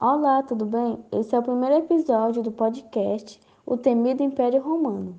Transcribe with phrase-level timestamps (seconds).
[0.00, 1.04] Olá, tudo bem?
[1.10, 5.18] Esse é o primeiro episódio do podcast O Temido Império Romano.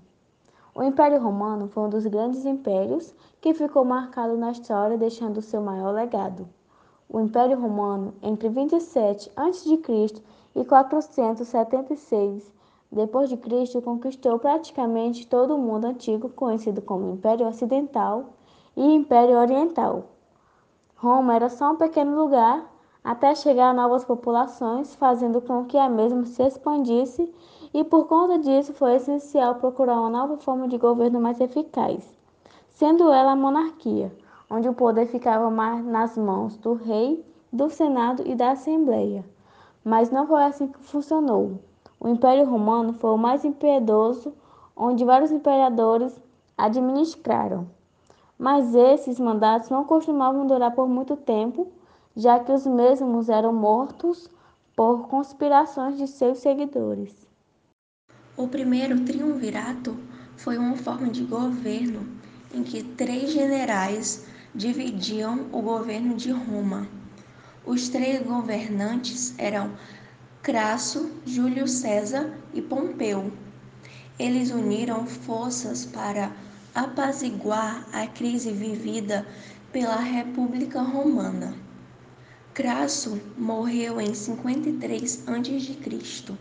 [0.73, 5.61] O Império Romano foi um dos grandes impérios que ficou marcado na história, deixando seu
[5.61, 6.47] maior legado.
[7.09, 9.81] O Império Romano, entre 27 a.C.
[10.55, 12.53] e 476
[12.89, 18.27] d.C., conquistou praticamente todo o mundo antigo, conhecido como Império Ocidental
[18.77, 20.05] e Império Oriental.
[20.95, 25.89] Roma era só um pequeno lugar até chegar a novas populações, fazendo com que a
[25.89, 27.33] mesma se expandisse,
[27.73, 32.03] e por conta disso foi essencial procurar uma nova forma de governo mais eficaz,
[32.69, 34.11] sendo ela a monarquia,
[34.49, 39.23] onde o poder ficava mais nas mãos do rei, do senado e da assembleia.
[39.83, 41.59] Mas não foi assim que funcionou.
[41.99, 44.33] O Império Romano foi o mais impiedoso,
[44.75, 46.19] onde vários imperadores
[46.57, 47.67] administraram.
[48.37, 51.67] Mas esses mandatos não costumavam durar por muito tempo,
[52.19, 54.29] já que os mesmos eram mortos
[54.75, 57.15] por conspirações de seus seguidores.
[58.35, 59.97] O primeiro triunvirato
[60.35, 62.05] foi uma forma de governo
[62.53, 66.89] em que três generais dividiam o governo de Roma.
[67.65, 69.71] Os três governantes eram
[70.41, 73.31] Crasso, Júlio César e Pompeu.
[74.17, 76.33] Eles uniram forças para
[76.75, 79.25] apaziguar a crise vivida
[79.71, 81.68] pela República Romana.
[82.59, 86.37] Crasso morreu em 53 a.C.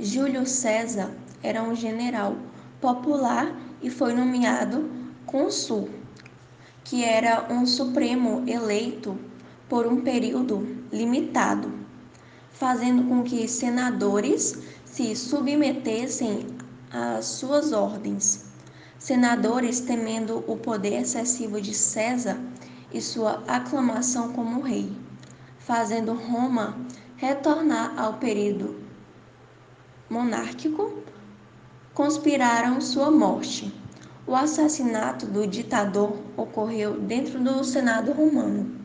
[0.00, 2.36] Júlio César era um general
[2.80, 4.90] popular e foi nomeado
[5.24, 5.90] cônsul,
[6.82, 9.16] que era um supremo eleito
[9.68, 11.72] por um período limitado,
[12.50, 16.48] fazendo com que senadores se submetessem
[16.90, 18.46] às suas ordens.
[18.98, 22.40] Senadores, temendo o poder excessivo de César
[22.92, 25.04] e sua aclamação como rei
[25.64, 26.76] fazendo Roma
[27.16, 28.84] retornar ao período
[30.10, 31.02] monárquico,
[31.94, 33.72] conspiraram sua morte.
[34.26, 38.84] O assassinato do ditador ocorreu dentro do Senado romano.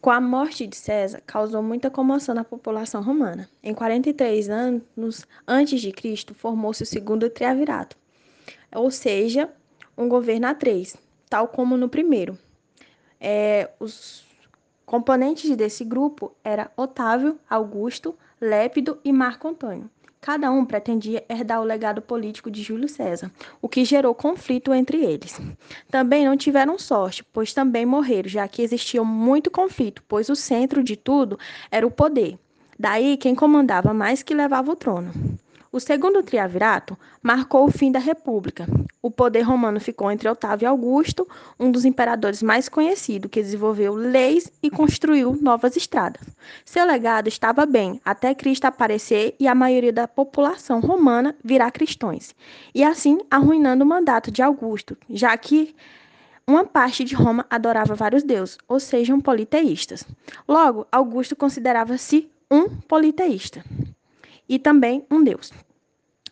[0.00, 3.48] Com a morte de César, causou muita comoção na população romana.
[3.62, 7.96] Em 43 anos antes de Cristo, formou-se o segundo triavirato,
[8.74, 9.50] ou seja,
[9.96, 10.94] um governo a três,
[11.30, 12.38] tal como no primeiro.
[13.18, 14.24] É, os
[14.86, 19.88] Componentes desse grupo eram Otávio, Augusto, Lépido e Marco Antônio.
[20.20, 23.30] Cada um pretendia herdar o legado político de Júlio César,
[23.60, 25.38] o que gerou conflito entre eles.
[25.90, 30.82] Também não tiveram sorte, pois também morreram, já que existia muito conflito, pois o centro
[30.82, 31.38] de tudo
[31.70, 32.38] era o poder.
[32.78, 35.12] Daí quem comandava mais que levava o trono.
[35.74, 38.64] O segundo triavirato marcou o fim da República.
[39.02, 41.26] O poder romano ficou entre Otávio e Augusto,
[41.58, 46.22] um dos imperadores mais conhecidos, que desenvolveu leis e construiu novas estradas.
[46.64, 52.36] Seu legado estava bem até Cristo aparecer e a maioria da população romana virar cristãos,
[52.72, 55.74] e assim arruinando o mandato de Augusto, já que
[56.46, 60.04] uma parte de Roma adorava vários deuses, ou sejam, politeístas.
[60.46, 63.64] Logo, Augusto considerava-se um politeísta
[64.48, 65.52] e também um deus.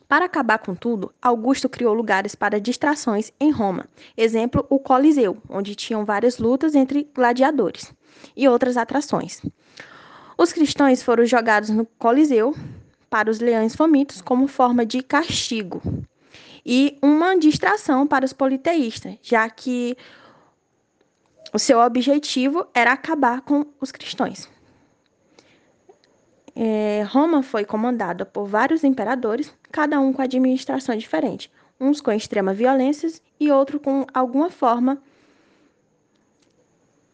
[0.09, 3.87] Para acabar com tudo, Augusto criou lugares para distrações em Roma.
[4.15, 7.95] Exemplo, o Coliseu, onde tinham várias lutas entre gladiadores
[8.37, 9.41] e outras atrações.
[10.37, 12.55] Os cristãos foram jogados no Coliseu
[13.09, 15.81] para os leões famintos como forma de castigo
[16.65, 19.97] e uma distração para os politeístas, já que
[21.53, 24.49] o seu objetivo era acabar com os cristãos.
[26.55, 32.53] É, Roma foi comandada por vários imperadores, cada um com administração diferente, uns com extrema
[32.53, 34.99] violência e outro com alguma forma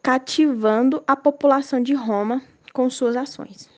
[0.02, 3.66] cativando a população de Roma com suas ações.